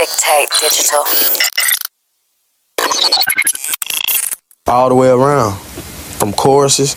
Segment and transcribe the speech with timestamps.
[0.00, 1.04] Dictate Digital.
[4.66, 5.58] All the way around.
[6.18, 6.94] From choruses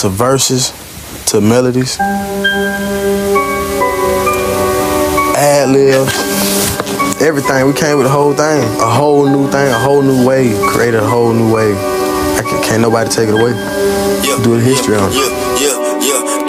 [0.00, 0.72] to verses
[1.26, 1.98] to melodies.
[5.36, 6.14] Ad libs.
[7.20, 7.66] Everything.
[7.66, 8.64] We came with a whole thing.
[8.80, 10.58] A whole new thing, a whole new wave.
[10.68, 11.76] Created a whole new wave.
[11.76, 13.50] I can, can't nobody take it away.
[14.24, 15.16] Yeah, Do the history yeah, on it.
[15.16, 16.47] Yeah, yeah, yeah.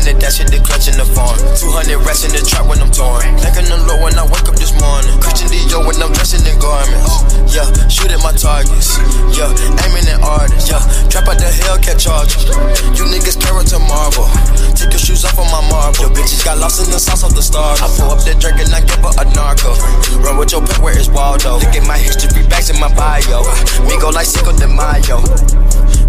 [0.00, 1.36] 200 that shit, the clutch in the farm.
[1.60, 3.20] 200 rats in the trap when I'm torn.
[3.44, 5.12] Thanking the Lord when I wake up this morning.
[5.20, 7.20] Christian Dior when I'm dressing in garments.
[7.52, 8.96] Yeah, shoot at my targets.
[9.36, 9.52] Yeah,
[9.84, 10.72] aiming at artists.
[10.72, 10.80] Yeah,
[11.12, 12.48] trap out the Hellcat charges.
[12.96, 14.24] You niggas carrot to marble.
[14.72, 16.08] Take your shoes off on my marble.
[16.08, 17.84] Your bitches got lost in the sauce of the stars.
[17.84, 19.76] I pull up that drink and I give her a narco.
[20.24, 21.60] Run with your pet, where is Waldo?
[21.60, 23.44] Look at my history, backs in my bio.
[23.84, 25.20] Migo like Cinco de Mayo.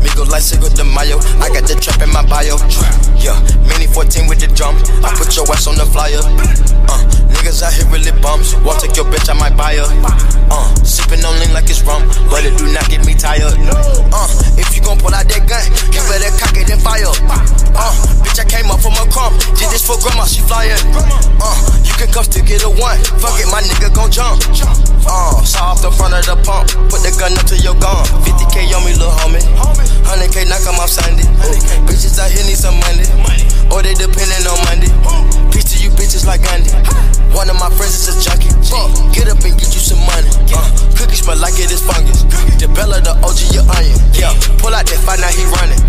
[0.02, 1.18] Migo like Cinco de Mayo.
[1.42, 2.58] I got the trap in my bio.
[3.18, 4.76] Yeah, Mini 14 with the drum.
[5.06, 6.22] I put your ass on the flyer.
[6.90, 7.02] Uh,
[7.32, 8.54] niggas out here really bums.
[8.66, 9.88] Won't take your bitch, I might buy her.
[10.52, 13.56] Uh, sipping on lean like it's rum, but it do not get me tired.
[14.12, 14.28] Uh,
[14.60, 15.64] if you gon' pull out that gun,
[15.96, 16.21] you better
[20.22, 20.78] grandma, she flying.
[21.42, 22.98] Uh, you can come still get a one.
[23.18, 24.42] Fuck it, my nigga gon' jump.
[25.06, 26.70] Uh, saw off the front of the pump.
[26.90, 28.06] Put the gun up to your gun.
[28.22, 29.42] 50k on me, little homie.
[30.06, 31.26] 100k knock 'em off Sunday.
[31.26, 31.58] Ooh,
[31.90, 33.06] bitches out here need some money.
[33.74, 34.92] Or they dependin' on Monday.
[35.50, 36.72] Peace to you bitches like Gandhi.
[37.34, 38.52] One of my friends is a junkie.
[38.68, 40.30] Fuck, get up and get you some money.
[40.54, 40.68] Uh,
[41.00, 42.24] cookies smell like it is fungus.
[42.60, 43.98] The Bella, the OG, your onion.
[44.14, 45.82] Yeah, pull out that fight, now he running.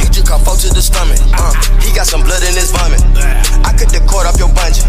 [0.00, 1.20] He just caught four to the stomach.
[1.36, 1.52] Uh,
[1.84, 3.04] he got some blood in his vomit.
[3.72, 4.84] Cut the cord off your bungee.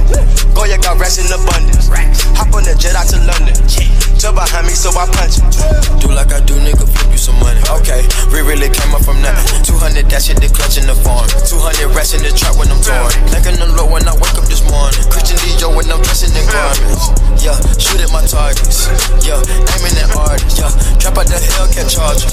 [0.54, 1.88] Goya got rats in abundance.
[2.36, 3.56] Hop on the jet out to London.
[4.20, 5.48] Tell behind me, so I punch it.
[6.04, 7.64] Do like I do, nigga, flip you some money.
[7.80, 8.04] Okay,
[8.36, 9.39] we really came up from nothing.
[9.80, 11.24] 200, that shit, the clutch in the farm.
[11.24, 13.16] 200 rats in the trap when I'm torn.
[13.32, 15.00] Thanking the Lord when I wake up this morning.
[15.08, 17.16] Christian Dior when I'm dressing in garments.
[17.40, 18.92] Yeah, shoot at my targets.
[19.24, 20.60] Yeah, aiming at artists.
[20.60, 20.68] Yeah,
[21.00, 22.28] trap out the Hellcat charger.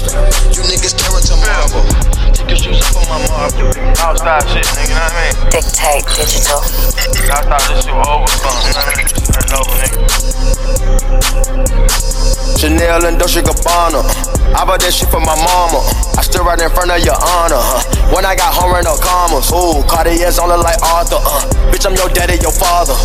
[0.51, 1.87] You You niggas carrot to marble.
[2.35, 3.71] Take your shoes off on my marble.
[3.95, 5.47] Outside shit, nigga, you know what I mean?
[5.47, 6.59] Dictate Digital.
[7.31, 9.07] I thought this shit was over something, you know what I mean?
[9.23, 10.03] Turn over, nigga.
[12.59, 14.01] Chanel and Dolce Gabbana.
[14.57, 15.85] I bought that shit for my mama.
[16.17, 17.13] I stood right in front of your
[17.45, 18.15] huh.
[18.15, 19.51] When I got home, no commas.
[19.53, 21.21] Ooh, Cartier's on it like Arthur.
[21.21, 21.45] Uh.
[21.69, 22.97] Bitch, I'm your daddy, your father.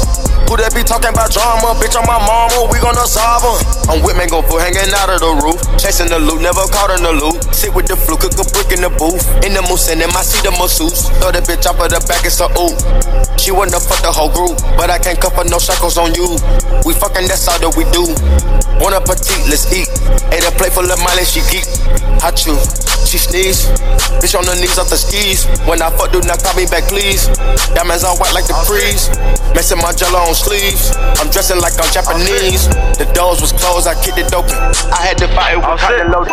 [0.49, 1.73] Who that be talking about drama?
[1.81, 2.69] Bitch, I'm my mama.
[2.69, 3.57] We gonna solve 'em.
[3.89, 5.57] I'm with man, go foot hanging out of the roof.
[5.81, 7.41] Chasing the loot, never caught in the loop.
[7.57, 9.25] Sit with the flu, cook a brick in the booth.
[9.49, 11.09] In the moose, and in my seat, the masseuse.
[11.25, 12.77] Throw that bitch off of the back, it's a ooh.
[13.41, 16.37] She wanna fuck the whole group, but I can't her, no shackles on you.
[16.85, 18.05] We fucking, that's all that we do.
[18.77, 19.89] Bon appetit, let's eat.
[20.37, 21.65] Ate a plate full of Miley, she geek.
[22.21, 22.61] Hot chew,
[23.09, 23.73] she sneeze.
[24.23, 25.51] Bitch on the knees off the skis.
[25.67, 27.27] When I fuck, do not call me back, please.
[27.75, 29.11] Diamonds all white like the freeze.
[29.51, 30.95] Messing my jello on sleeves.
[31.19, 32.71] I'm dressing like I'm Japanese.
[33.03, 34.55] The doors was closed, I kicked it open.
[34.95, 36.31] I had to buy it with cotton loaded.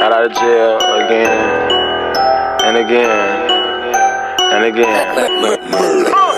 [0.00, 1.28] Got out of jail again
[2.64, 3.12] and again
[4.40, 6.29] and again.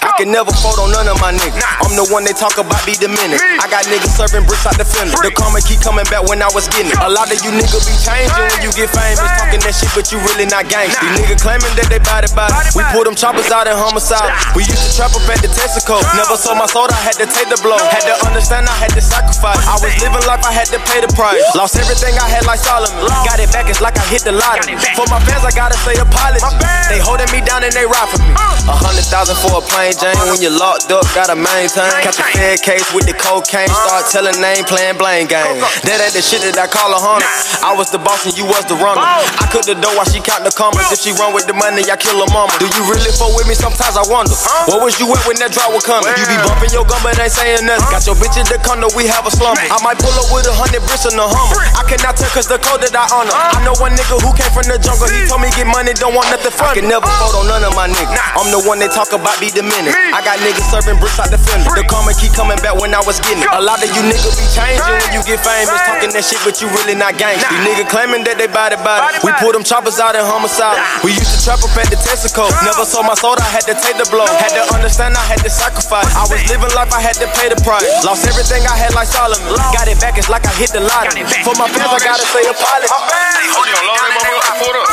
[0.00, 1.60] I can never fold on none of my niggas.
[1.84, 3.40] I'm the one they talk about be the minute.
[3.40, 5.16] I got niggas serving bricks out the fender.
[5.20, 6.98] The karma keep coming back when I was getting it.
[7.00, 9.20] A lot of you niggas be changing when you get famous.
[9.20, 11.00] Talking that shit, but you really not gangsta.
[11.04, 12.52] These niggas claiming that they body body.
[12.72, 14.32] We pull them choppers out in homicide.
[14.56, 16.00] We used to trap up at the Texaco.
[16.16, 17.78] Never sold my soda, I had to take the blow.
[17.78, 19.60] Had to understand I had to sacrifice.
[19.68, 21.44] I was living life, I had to pay the price.
[21.52, 23.04] Lost everything I had like Solomon.
[23.28, 24.80] Got it back, it's like I hit the lottery.
[24.96, 26.44] For my fans, I gotta say apology.
[26.88, 28.32] They holding me down and they ride for me.
[28.66, 29.62] A hundred thousand for a
[29.98, 30.30] plain Jane.
[30.30, 31.90] When you locked up, gotta maintain.
[32.02, 33.68] Got a fed case with the cocaine.
[33.68, 35.58] Start telling name, playing blame game.
[35.86, 37.26] That ain't the shit that I call a hundred.
[37.64, 39.02] I was the boss and you was the runner.
[39.02, 40.86] I cook the dough while she count the commas.
[40.92, 42.52] If she run with the money, I kill her mama.
[42.62, 43.54] Do you really fuck with me?
[43.54, 44.34] Sometimes I wonder.
[44.70, 46.10] What was you at when that draw was coming?
[46.14, 47.90] You be bumping your gun, but ain't saying nothing.
[47.90, 49.60] Got your bitch in the condo, we have a slumber.
[49.60, 51.62] I might pull up with a hundred bricks in the Hummer.
[51.74, 53.32] I cannot tell cause the code that I honor.
[53.32, 55.08] I know one nigga who came from the jungle.
[55.08, 57.64] He told me get money, don't want nothing from I can never fold on none
[57.64, 58.18] of my niggas.
[58.36, 59.96] I'm the one they talk about, be the minute.
[60.12, 61.72] I got niggas serving bricks out the fender.
[61.72, 63.50] The karma keep coming back when I was getting it.
[63.52, 65.80] A lot of you niggas be changing when you get famous.
[65.88, 67.48] Talking that shit, but you really not gangsta.
[67.48, 69.16] These niggas claiming that they body body.
[69.24, 70.76] We pull them choppers out in homicide.
[71.00, 72.48] We used to trap up at the Texaco.
[72.66, 74.28] Never sold my soul, I had to take the blow.
[74.28, 76.08] Had to understand I had to sacrifice.
[76.12, 77.86] I was living life, I had to pay the price.
[78.04, 79.40] Lost everything I had like Solomon.
[79.72, 81.24] Got it back, it's like I hit the lottery.
[81.46, 82.90] For my fans, I gotta say apology.
[82.90, 84.88] Hold on, load that motherfucker, up.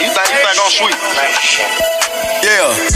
[0.00, 0.98] You think you think I'm sweet?
[2.44, 2.93] Yeah.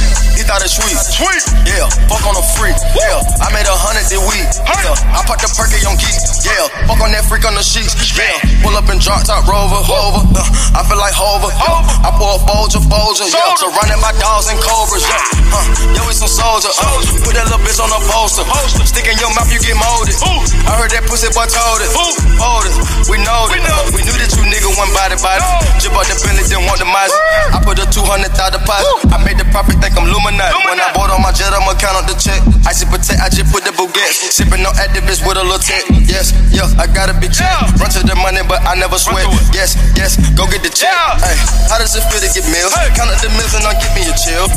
[0.48, 0.96] It thought it sweet.
[0.96, 1.44] Sweet.
[1.68, 2.72] Yeah, fuck on a freak.
[2.96, 4.48] Yeah, I made a hundred this week.
[4.64, 6.16] Yeah, I put the perky on geek.
[6.40, 7.92] Yeah, fuck on that freak on the sheets.
[8.16, 8.32] Yeah,
[8.64, 10.24] pull up and drop top rover, hover.
[10.32, 10.40] Uh,
[10.72, 11.52] I feel like hover.
[11.52, 13.28] Yeah, I pour a Folger, Folger.
[13.28, 15.04] Yeah, surrounded by dogs and cobras.
[15.04, 16.72] Yeah, uh, yo, we some soldier.
[16.72, 16.96] Uh,
[17.28, 18.48] put that little bitch on a poster.
[18.48, 18.88] poster.
[18.88, 20.16] Stick in your mouth, you get molded.
[20.64, 21.92] I heard that pussy boy told it.
[22.40, 22.72] Hold it,
[23.12, 23.52] we know it.
[23.52, 23.80] We know.
[23.92, 25.44] we knew that you nigga one body body.
[25.76, 27.20] Jib out the Bentley, didn't want the miser.
[27.52, 29.12] I put a 200 thou deposit.
[29.12, 30.08] I made the profit, think I'm
[30.38, 32.47] When I bought on my jet, I'ma count up the check.
[34.18, 35.86] Sipping no Actavis with a little tech.
[36.10, 37.54] Yes, yeah, I gotta be check.
[37.78, 39.30] Run to the money, but I never sweat.
[39.54, 40.90] Yes, yes, go get the check.
[41.22, 41.38] Hey,
[41.70, 42.74] how does it feel to get meals?
[42.98, 44.50] Count up the meals and give me a chill.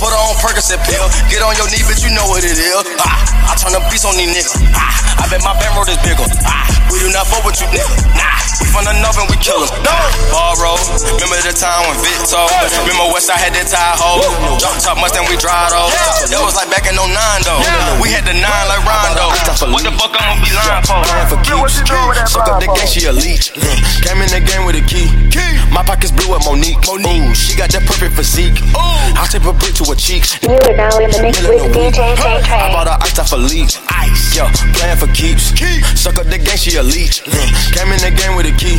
[0.00, 1.04] Put on Percocet pill.
[1.28, 2.72] Get on your knee, bitch, you know what it is.
[3.04, 4.56] Ah, I turn the beast on these niggas.
[4.72, 6.24] Ah, I bet my bankroll is bigger.
[6.48, 8.08] Ah, we do not fuck with you, niggas.
[8.16, 8.32] Nah,
[8.64, 9.68] we from the north and we kill 'em.
[9.84, 9.92] No,
[10.32, 10.80] borrow.
[11.20, 12.48] Remember the time when Vic told?
[12.88, 14.24] Remember I had that tie hole?
[14.58, 15.88] Drop top Mustang, we drive though.
[16.28, 17.60] That was like back in 09 though.
[18.02, 19.26] We had the nine like Rondo.
[19.72, 21.02] What the fuck I'ma be lying for?
[21.02, 21.82] Playing for keeps.
[22.30, 23.52] Suck up the game, she a leech.
[23.54, 24.02] Mm.
[24.02, 25.10] Came in the game with a key.
[25.72, 26.78] My pockets blue with Monique.
[26.88, 28.58] Ooh, she got that perfect physique.
[28.76, 30.36] I take a brick to her cheeks.
[30.42, 33.40] You are now in the mix with DJ Tay I bought her ice off a
[33.40, 33.72] leak.
[33.88, 34.46] Ice, yo,
[34.76, 35.56] playing for keeps.
[35.98, 37.24] Suck up the game, she a leech.
[37.24, 37.72] Mm.
[37.72, 38.78] Came in the game with a key.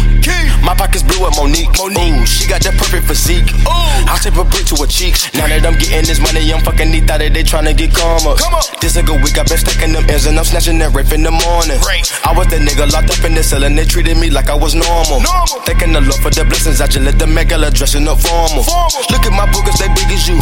[0.62, 1.74] My pockets blue with Monique.
[1.81, 3.50] Ooh, she got that perfect physique.
[3.66, 5.34] I take a brick to her cheeks.
[5.34, 8.38] Now that I'm getting this money, I'm fucking neat that they tryna get karma.
[8.38, 8.64] Come on.
[8.80, 11.24] This a good week, I been stacking them ends and I'm snatching that rape in
[11.24, 11.80] the morning.
[12.24, 14.56] I was the nigga locked up in the cell and they treated me like I
[14.56, 15.22] was normal.
[15.64, 18.64] Thanking the Lord for the blessings, I just let the megala dressing up formal.
[19.12, 20.40] Look at my boogers, they big as you.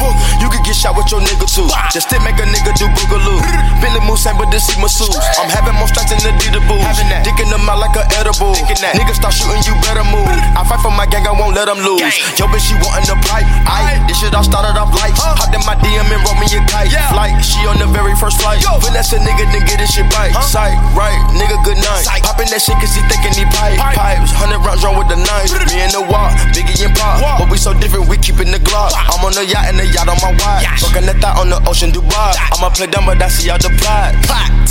[0.72, 1.68] Get shot with your nigga too.
[1.92, 3.44] Just to make a nigga do boogaloo.
[3.84, 5.12] Billy Moose ain't but this see masseuse.
[5.36, 6.88] I'm having more strikes than the Dita boots.
[7.28, 8.56] Dicking them out like a edible.
[8.56, 10.32] Niggas start shooting, you better move.
[10.56, 12.00] I fight for my gang, I won't let them lose.
[12.40, 13.44] Yo, bitch, she wantin' the pipe.
[13.68, 15.20] Aye, this shit all started off lights.
[15.20, 16.96] Hopped in my DM and wrote me a kite.
[17.12, 18.64] Flight, she on the very first flight.
[18.80, 20.32] Finesse a nigga, then get his shit right.
[20.40, 22.08] Sight, right, nigga, good night.
[22.24, 23.76] Poppin' that shit cause he thinking he pipe.
[23.76, 25.52] Pipes, 100 rounds drawn with the knife.
[25.68, 27.44] Me and the walk, Biggie and Pop.
[27.44, 28.96] But we so different, we keepin' the Glock.
[28.96, 30.32] I'm on the yacht and the yacht on my
[30.64, 30.82] watch.
[30.82, 32.36] Fucking that on the ocean, Dubai.
[32.54, 34.14] I'ma play dumb, but I see all the plot.
[34.16, 34.71] Know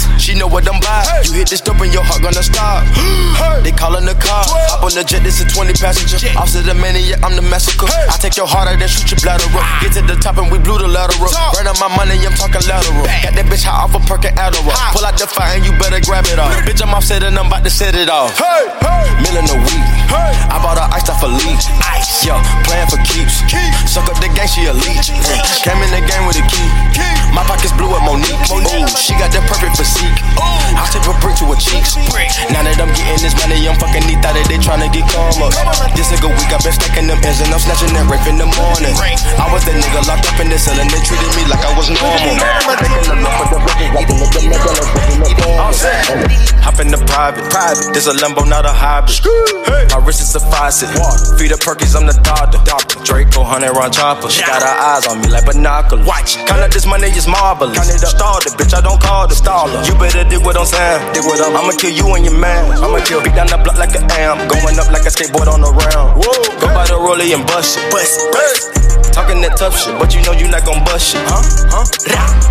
[0.50, 1.22] what I'm by.
[1.24, 2.84] You hit this dope and your heart gonna stop.
[3.60, 4.40] They callin' the car.
[4.72, 6.16] Hop on the jet, this a 20 passenger.
[6.32, 7.84] Officer the maniac, I'm the massacre.
[7.92, 9.64] I take your heart out and shoot your bladder up.
[9.84, 11.28] Get to the top and we blew the lateral.
[11.28, 13.04] Run up my money, I'm talking lateral.
[13.20, 14.72] Got that bitch high off a perk and Adderall.
[14.96, 16.56] Pull out the fire and you better grab it off.
[16.64, 18.32] Bitch, I'm offset and I'm about to set it off.
[19.20, 19.84] Million a week.
[20.08, 20.32] Hey.
[20.48, 21.60] I bought her iced off a leak.
[21.92, 23.44] Ice, yo, playing for keeps.
[23.44, 23.72] Keep.
[23.84, 25.12] Suck up the gang, she a leech.
[25.60, 26.68] Came in the game with a key.
[27.36, 28.40] My pockets blue with Monique.
[28.50, 30.16] Ooh, she got that perfect physique.
[30.40, 31.96] I take a brick to her cheeks.
[32.50, 35.52] Now that I'm getting this money, I'm fucking neat that they tryna get karma.
[35.94, 38.48] This nigga week, I been stacking them ends and I'm snatching that rape in the
[38.48, 38.94] morning.
[39.36, 41.72] I was the nigga locked up in the cell and they treated me like I
[41.76, 42.34] was normal.
[46.60, 47.92] Hop in the private, private.
[47.92, 49.20] This a limbo, not a hybrid.
[49.90, 50.88] My wrist is a faucet.
[51.38, 52.58] Feed the perkies, I'm the doctor.
[53.04, 54.30] Draco, hundred round chopper.
[54.30, 56.06] She got her eyes on me like binoculars.
[56.06, 57.76] Watch, count up this money is marvelous.
[58.06, 58.74] Stalled it, bitch.
[58.74, 59.82] I don't call the staller.
[59.86, 61.02] You better dig what I'm saying.
[61.12, 61.56] Dig what I'm.
[61.58, 62.70] I'ma kill you and your man.
[62.78, 63.20] I'ma kill.
[63.20, 64.46] Beat down the block like an am.
[64.48, 66.22] Going up like a skateboard on the round.
[66.62, 67.90] Go by the rollie and bust it.
[67.92, 68.32] Bust it.
[68.32, 68.80] Bust.
[69.10, 71.20] Talking that tough shit, but you know you not gon' bust shit.
[71.26, 71.42] Huh?
[71.74, 71.82] Huh?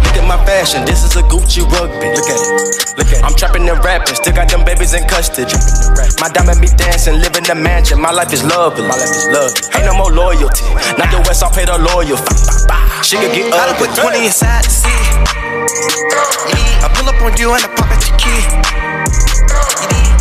[0.04, 2.12] Look at my fashion, this is a Gucci rugby.
[2.12, 3.00] Look at it.
[3.00, 3.24] Look at it.
[3.24, 5.56] I'm trapping and rapping, still got them babies in custody.
[6.20, 8.02] My diamond be dancing, live in the mansion.
[8.04, 8.84] My life is lovely.
[8.84, 9.56] My life is lovely.
[9.72, 10.68] Ain't no more loyalty.
[11.00, 12.20] Not the West, I'll pay the loyal.
[13.08, 13.88] She could get Gotta ugly.
[13.88, 15.49] put 20 inside the seat.
[15.50, 18.42] I pull up on you and I pop at your key.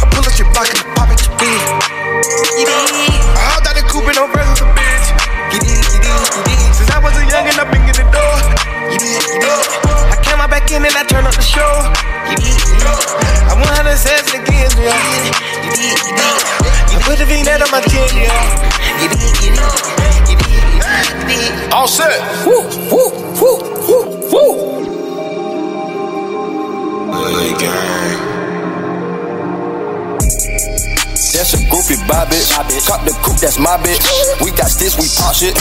[0.00, 1.61] I pull up your block and I pop at your beat.
[3.37, 5.06] I hopped out the coupe and no friends with a bitch.
[6.73, 8.35] Since I was a young and I've been getting the door.
[10.08, 11.61] I came out back in and I turned up the show.
[13.49, 13.77] I want
[33.82, 34.02] bitch.
[34.44, 35.54] We got sticks, we pop shit.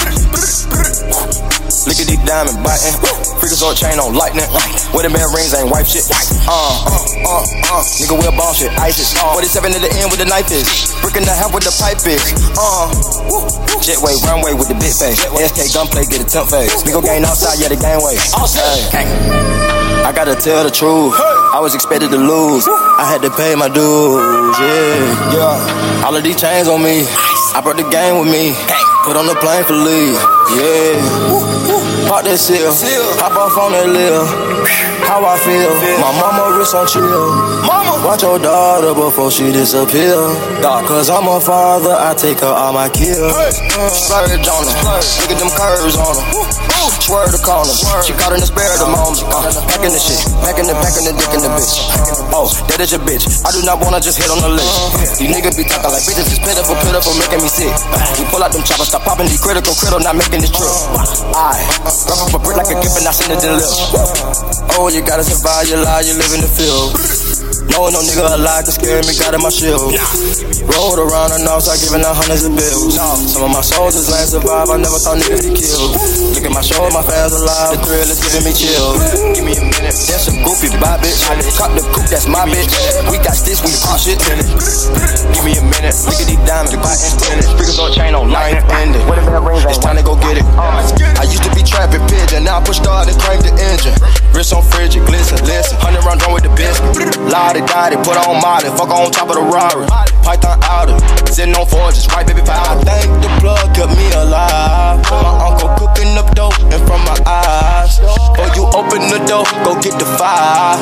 [1.87, 2.95] Look at these diamond biting.
[3.39, 4.47] Freakers on chain on lightning.
[4.91, 6.03] Wedding band rings ain't wipe shit.
[6.11, 7.83] Uh, uh, uh, uh.
[8.01, 9.15] Nigga, wear ball shit, ISIS.
[9.15, 10.67] 47 to the end with the knife is.
[10.99, 12.19] Brick in the half with the pipe is.
[12.59, 12.91] Uh,
[13.79, 15.23] jetway, runway with the big face.
[15.23, 16.83] SK gunplay, get a temp face.
[16.83, 18.17] Nigga gang outside, yeah, the gang way.
[20.03, 21.15] I gotta tell the truth.
[21.53, 22.67] I was expected to lose.
[22.67, 24.59] I had to pay my dues.
[24.59, 26.03] Yeah, yeah.
[26.05, 27.07] All of these chains on me.
[27.57, 28.53] I brought the game with me.
[29.01, 30.13] Put on the plane for leave.
[30.61, 30.93] Yeah.
[32.05, 32.69] Pop that seal,
[33.17, 34.21] hop off on that lil.
[35.01, 37.01] How I feel, my mama wrist on chill.
[37.65, 40.21] Mama, watch your daughter before she disappear.
[40.85, 43.33] Cause I'm a father, I take her all my kills.
[43.89, 46.76] Splurge on her, look at them curves on her.
[47.07, 47.71] Swerve the corner,
[48.03, 49.23] she caught in the spare of the moment.
[49.31, 51.79] Uh, back in the shit, back in the back in the dick in the bitch.
[52.35, 53.23] Oh, that is your bitch.
[53.47, 55.15] I do not wanna just hit on the list.
[55.15, 57.71] These niggas be talking like bitches is pitiful, pitiful, making me sick.
[58.19, 60.67] We pull out them choppers, stop popping these critical, critical, not making this trip.
[61.31, 61.55] I
[62.11, 63.71] rub up a brick like a gift and I send it to the lip.
[64.75, 67.26] Oh, you gotta survive your life, you live in the field.
[67.71, 69.93] No, no nigga alive can scare me, got in my shield.
[70.67, 72.97] Rolled around the north, I giving out hundreds of bills.
[72.97, 75.93] Some of my soldiers land survive, I never thought niggas get killed.
[76.33, 79.01] Look at my show, my fans alive, the thrill is giving me chills.
[79.35, 81.21] Give me a minute, that's a goofy bye bitch.
[81.57, 82.71] Cut the coupe, that's my bitch.
[83.11, 84.49] We got this, we pop shit in it.
[85.35, 87.47] Give me a minute, look at these diamonds, buy and spin it.
[87.47, 89.05] Speakers on chain on line ending.
[89.69, 90.45] It's time to go get it.
[90.57, 93.95] I used to be trapping pigeon, now I push start and crank the engine.
[94.33, 95.77] Wrist on frigid, glisten, listen.
[95.81, 97.15] Hundred round drum with the biscuit.
[97.57, 99.87] Lottie dottie, put on molly, fuck on top of the Rari.
[100.21, 100.97] Python outer,
[101.31, 102.85] sitting on forges, right baby powder.
[102.85, 105.01] I think the plug kept me alive.
[105.09, 107.97] My uncle cooking up dope in front my eyes.
[108.37, 110.77] Or you open the door, go get the fire.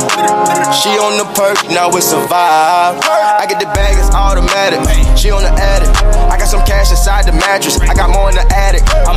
[0.75, 2.99] She on the perk, now it's a vibe.
[3.07, 4.83] I get the bag, it's automatic.
[5.15, 5.87] She on the attic.
[6.27, 7.79] I got some cash inside the mattress.
[7.79, 8.83] I got more in the attic.
[9.07, 9.15] I'm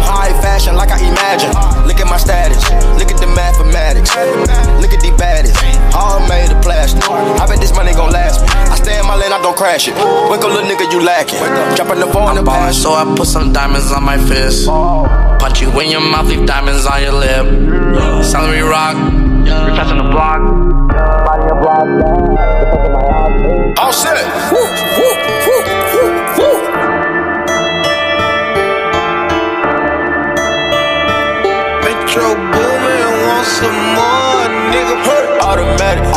[9.87, 10.31] lane, I don't crash it.
[10.31, 11.39] Wake up, little nigga, you lacking.
[11.77, 14.67] Dropping the phone in the Ballin', so I put some diamonds on my fist.
[14.67, 17.47] Punch you in your mouth, leave diamonds on your lip.
[18.25, 20.41] Salary rock, refreshing the block.
[23.79, 24.17] All set.
[24.53, 24.59] Woo,
[24.99, 25.15] woo,
[25.47, 25.63] woo,
[25.95, 26.57] woo, woo.
[31.85, 34.97] Metro Boomin want some more, nigga.
[35.49, 36.08] Automatic, auto,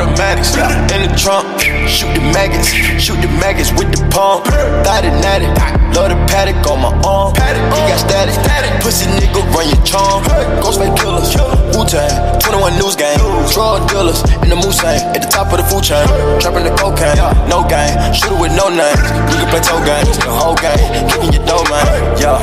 [0.00, 0.54] automatics.
[0.94, 1.46] In the trunk,
[1.90, 2.70] shoot the maggots,
[3.02, 4.46] shoot the maggots with the pump.
[4.86, 5.50] Thought it natty,
[5.94, 7.34] love the paddock on my arm.
[7.34, 8.34] He got static,
[8.82, 10.22] pussy nigga run your charm.
[10.62, 11.34] Ghostface killers,
[11.74, 13.18] Wu Tang, 21 News Gang,
[13.50, 16.06] drug dealers in the Mulsanne at the top of the food chain.
[16.38, 17.18] Trapping the cocaine,
[17.50, 18.98] no gang, shooter with no name.
[19.30, 20.78] You can play toe games, the whole game,
[21.10, 21.86] kicking your dough man.
[22.18, 22.38] Yeah,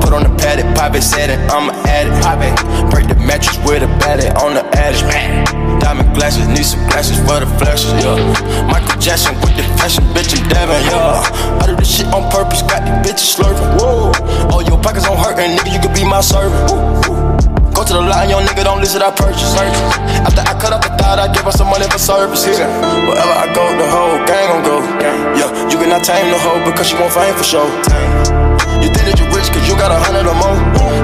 [0.00, 2.22] put on the paddock, pop it, set it, I'm an addict.
[2.22, 2.54] Pop it,
[3.30, 5.06] mattress with a batty on the attic.
[5.78, 8.18] Diamond glasses, need some glasses for the flashes, yeah.
[8.66, 11.62] Michael Jackson with the fashion, bitch, I'm Devin, yeah.
[11.62, 14.10] I do this shit on purpose, got these bitches slurping, whoa.
[14.50, 17.70] All your pockets on hurting, nigga, you could be my servant, woo, woo.
[17.70, 19.54] Go to the line, young nigga, don't listen, I purchase.
[20.26, 22.58] After I cut up the thought, I give her some money for services.
[22.58, 24.76] Wherever I go, the whole gang gon' go.
[25.38, 28.49] Yeah, you cannot tame the hoe because she gon' fame for sure.
[28.80, 30.56] You think that you rich cause you got a hundred or more.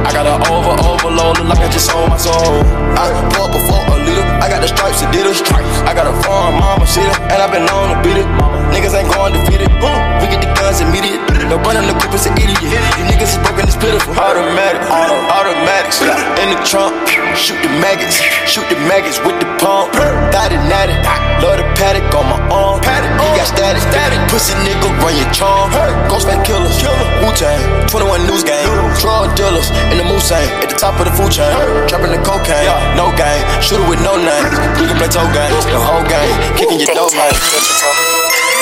[0.04, 2.64] I got an over, overload, look like I just sold my soul.
[2.96, 5.44] I up before a liter, I got the stripes, Adidas.
[5.84, 8.28] I got a farm, mama, see it, and I've been known to beat it.
[8.72, 9.68] Niggas ain't going defeated.
[9.68, 11.35] We get the guns immediate.
[11.46, 12.58] No running the coupe is an idiot.
[12.58, 14.18] These niggas is broken, it's pitiful.
[14.18, 16.02] Automatic, auto, automatics.
[16.42, 16.90] In the trunk,
[17.38, 18.18] shoot the maggots,
[18.50, 19.94] shoot the maggots with the pump.
[20.34, 20.98] Thought it natty,
[21.38, 22.82] love the paddock on my arm.
[22.82, 24.18] He got static, static.
[24.26, 25.70] Pussy nigga run your charm.
[26.10, 26.82] Ghostface killers,
[27.22, 27.62] Wu Tang,
[27.94, 28.66] 21 News Gang,
[28.98, 31.54] drug dealers in the Mulsanne at the top of the food chain.
[31.86, 32.66] Trapping the cocaine,
[32.98, 34.50] no gang, shooter with no name.
[34.82, 38.15] You can play toe games, the whole game, kicking your dough man.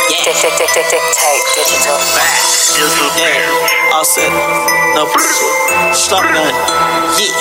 [0.09, 0.51] Digital.
[0.59, 1.97] Dic- dic- dic- Dictate digital.
[3.17, 4.29] Yeah, all set.
[4.95, 5.09] No.
[5.95, 6.53] Stop that.
[7.17, 7.33] Yeah,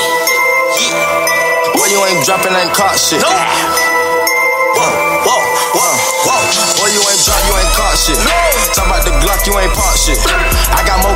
[0.79, 1.75] yeah.
[1.75, 3.19] Boy, you ain't dropping, ain't caught shit.
[3.21, 3.27] No.
[3.27, 4.89] Whoa,
[5.27, 5.41] whoa,
[5.75, 6.39] whoa, whoa.
[6.79, 8.17] Boy, you ain't drop, you ain't caught shit.
[8.23, 8.31] No.
[8.73, 10.17] Talk about the Glock, you ain't pop shit.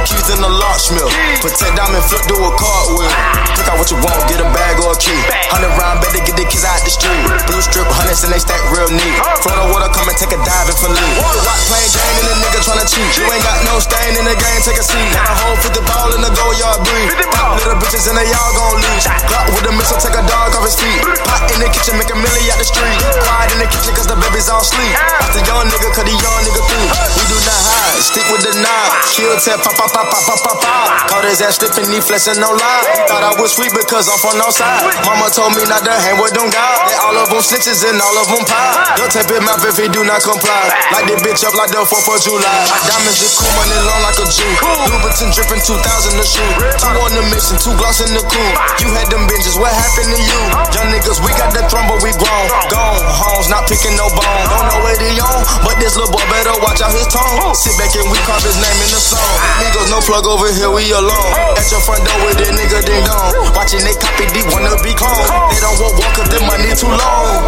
[0.07, 1.11] I got more keys than the locksmith.
[1.43, 3.11] Protect diamond, flip, do a cartwheel.
[3.59, 5.19] Pick out what you want, get a bag or a key.
[5.51, 7.27] Hundred round, better get the kids out the street.
[7.49, 9.17] Blue strip, hundreds and they stack real neat.
[9.43, 11.15] From the water, come and take a dive and for leave.
[11.43, 13.19] White plain Jane and a nigga tryna cheat.
[13.19, 15.11] You ain't got no stain in the game, take a seat.
[15.11, 17.11] Got a hole, 50 ball in the go yard breathe.
[17.35, 19.03] Pop little bitches and they all gon' leave.
[19.27, 21.03] Glock with the missile, take a dog off his feet.
[21.27, 22.95] Pot in the kitchen, make a milli out the street.
[23.27, 24.95] Quiet in the kitchen, cause the babies all sleep.
[25.19, 26.87] That's the young nigga, cause the young nigga through.
[27.19, 28.89] We do not hide, stick with the knob.
[29.11, 31.09] Kill, tap, pop, pop, pop, pop, pop, pop, pop.
[31.09, 32.83] Caught his ass slipping, he flexing no lie.
[32.93, 34.85] He thought I was sweet because I'm from no side.
[35.09, 36.77] Mama told me not to hang with them guys.
[36.85, 38.93] They all of them snitches and all of them pie.
[38.99, 40.69] Don't tape him mouth if he do not comply.
[40.93, 42.59] Light the bitch up like the 4th of July.
[42.85, 44.53] Diamonds is cool, money long like a Jew.
[44.93, 46.51] Louboutin dripping 2000 a shoe.
[46.77, 48.53] Two on the mission, two gloss in the cool.
[48.83, 50.41] You had them binges, what happened to you?
[50.77, 52.45] Young niggas, we got the throne, but we grown.
[52.69, 54.45] Gone, homes, not picking no bone.
[54.45, 57.55] Don't know where they on, but this little boy better watch out his tone.
[57.57, 59.25] Sit back and we carve his name in the song.
[59.57, 61.31] Amigos, no plug over here, we alone.
[61.55, 63.31] At your front door with that nigga ding dong.
[63.55, 65.15] Watching they copy deep, wanna be clone.
[65.47, 67.47] They don't want walk up, their money too long.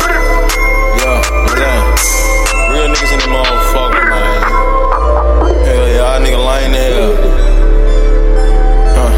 [1.04, 1.20] Yeah,
[1.52, 1.84] man.
[2.72, 4.40] Real niggas in the motherfucker, man.
[5.68, 7.12] Hell yeah, y'all nigga lying the hell.
[8.96, 9.12] Huh.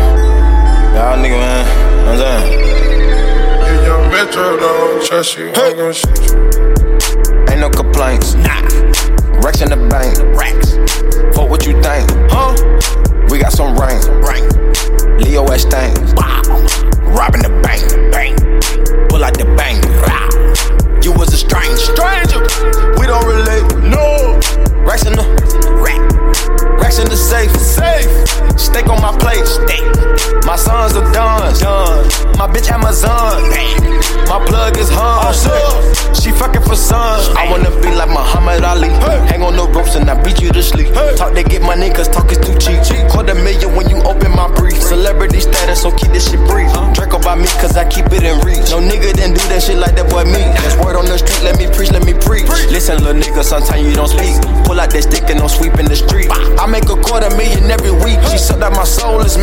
[0.97, 1.61] Y'all nigga, man.
[2.09, 2.45] I'm saying.
[3.61, 5.49] Hey, young Metro, don't trust you.
[5.49, 6.20] I don't give a shit.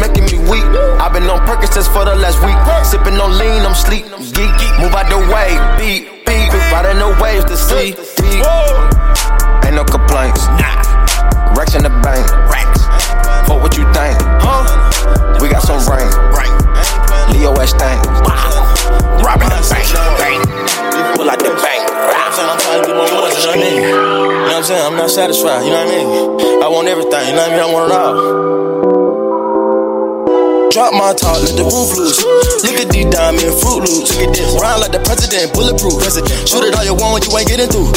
[0.00, 0.64] Making me weak.
[1.02, 2.56] I've been on Percocets for the last week.
[2.86, 4.04] Sipping on lean, I'm sleep.
[4.34, 6.48] Geek, move out the way, beat, beat.
[6.72, 8.44] Riding the waves to see, deep.
[9.66, 10.46] Ain't no complaints.
[10.56, 10.82] Nah.
[11.54, 12.24] Racks in the bank.
[12.48, 12.82] Racks.
[13.46, 14.16] Fuck what you think.
[14.40, 14.62] Huh?
[15.40, 16.08] We got some rain.
[16.32, 16.52] Rain.
[17.34, 17.72] Leo S.
[17.74, 17.98] thing.
[19.24, 19.88] Robbing the bank.
[20.22, 20.40] Bang.
[21.16, 21.88] Pull out the bank.
[22.78, 23.04] You know
[24.44, 24.84] what I'm saying?
[24.86, 26.62] I'm not satisfied, you know what I mean?
[26.62, 27.60] I want everything, you know what I mean?
[27.60, 28.87] I want it all.
[30.68, 32.20] Drop my top, let the roof loose.
[32.60, 34.12] Look at these diamond fruit loops.
[34.12, 34.52] Look at this.
[34.60, 35.96] Round like the president, bulletproof.
[35.96, 36.28] President.
[36.44, 37.88] Shoot it all you want, you ain't getting through.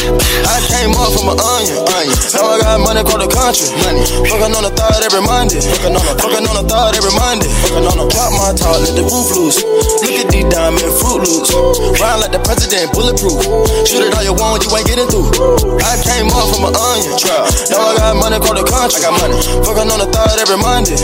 [0.48, 2.16] I came up from an onion, onion.
[2.32, 3.68] Now I got money called the country.
[3.84, 4.08] Money.
[4.24, 5.60] Fucking on the third every Monday.
[5.60, 7.52] Fucking on the, fucking third every Monday.
[7.76, 9.60] On the drop my top, let the roof loose.
[10.08, 11.52] Look at these diamond fruit loops.
[12.00, 13.44] Round like the president, bulletproof.
[13.84, 15.28] Shoot it all you want, you ain't getting through.
[15.76, 17.20] I came up from an onion.
[17.68, 19.04] Now I got money called the country.
[19.04, 19.36] I got money.
[19.60, 20.96] Fucking on the third every Monday.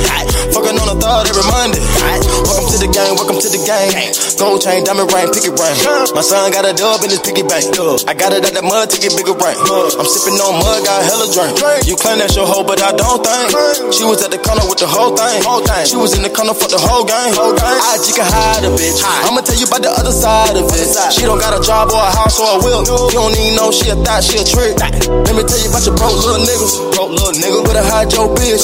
[0.55, 1.57] Fucking on the third every Monday.
[1.58, 3.90] Welcome to the game, welcome to the game.
[4.38, 5.74] Gold chain, diamond ring, pick it ring.
[6.14, 7.74] My son got a dub in his piggy bank.
[8.06, 9.58] I got it out the mud to get bigger ring.
[9.98, 11.58] I'm sipping on mud, got hella drink.
[11.89, 13.58] You claim that's your hoe, but I don't think.
[13.89, 15.41] She was at the corner with the whole thing.
[15.89, 17.34] She was in the corner for the whole game.
[17.34, 19.02] I G can hide a bitch.
[19.26, 20.88] I'ma tell you about the other side of it.
[21.10, 22.86] She don't got a job or a house or a will.
[23.10, 24.78] You don't even know she a thought, she a trick.
[24.78, 26.93] Let me tell you about your broke little niggas.
[26.93, 28.62] Broke little nigga with a hide your bitch.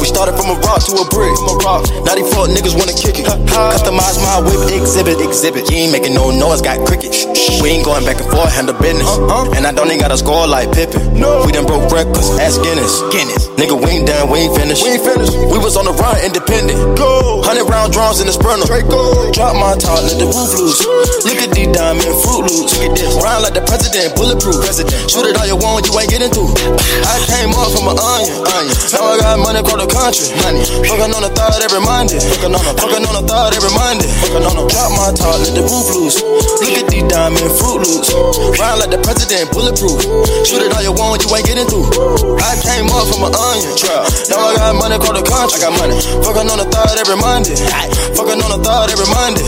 [0.00, 1.36] We started from a rock to a brick.
[1.36, 1.84] From a rock.
[2.08, 3.26] Now fuck niggas wanna kick it.
[3.50, 5.70] Customize my whip, exhibit, exhibit.
[5.70, 7.12] You ain't making no noise, got cricket.
[7.60, 9.06] We ain't going back and forth, handle business.
[9.06, 9.52] Uh-huh.
[9.52, 11.18] And I don't even got a score like Pippen.
[11.18, 11.44] No.
[11.44, 13.02] We done broke records, ask Guinness.
[13.10, 13.50] Guinness.
[13.58, 14.86] Nigga, we ain't done, we ain't finished.
[14.86, 15.34] We ain't finished.
[15.50, 16.78] We was on the run, independent.
[16.96, 17.42] Go.
[17.42, 18.64] Hundred round drums in the sprinter.
[18.64, 19.32] Draco.
[19.34, 20.80] Drop my top, let the roof loose.
[21.26, 22.78] Look at these diamond fruit loops.
[22.78, 23.12] Look at this.
[23.18, 24.62] Round like the president, bulletproof.
[24.62, 24.94] President.
[25.10, 26.54] Shoot it all you want, you ain't getting through.
[26.54, 28.76] I came up from an onion, onion.
[28.94, 30.30] Now I got money called the country.
[30.46, 30.62] Money.
[30.86, 32.19] Fucking on the third every Monday.
[32.20, 34.08] Fucking on a, fucking on the third every Monday.
[34.20, 36.20] Fucking on the, drop my top, let the roof loose.
[36.20, 38.12] Look at these diamond fruit loops.
[38.60, 40.04] Round like the president, bulletproof.
[40.44, 41.88] Shoot it all you want, you ain't getting through.
[42.36, 44.04] I came up from an onion trap.
[44.28, 45.56] Now I got money called the country.
[45.56, 45.96] I got money.
[46.20, 47.56] Fucking on the third every Monday.
[48.16, 49.46] Fucking on the third every Monday.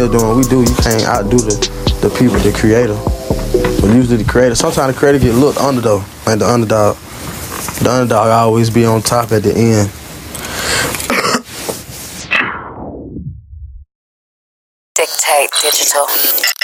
[0.00, 2.96] Still doing what we do, you can't outdo the, the people, the creator.
[3.82, 6.96] But usually the creator, sometimes the creator get looked under though, like the underdog.
[6.96, 9.90] The underdog always be on top at the end.
[14.94, 16.59] Dictate digital.